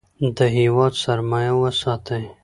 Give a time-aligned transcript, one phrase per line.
[0.37, 2.23] د هیواد سرمایه وساتئ.